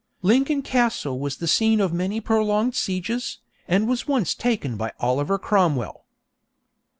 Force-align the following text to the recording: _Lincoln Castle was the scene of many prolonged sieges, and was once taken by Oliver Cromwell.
_Lincoln 0.23 0.63
Castle 0.63 1.19
was 1.19 1.37
the 1.37 1.47
scene 1.47 1.79
of 1.79 1.93
many 1.93 2.19
prolonged 2.19 2.73
sieges, 2.73 3.37
and 3.67 3.87
was 3.87 4.07
once 4.07 4.33
taken 4.33 4.75
by 4.75 4.93
Oliver 4.99 5.37
Cromwell. 5.37 6.05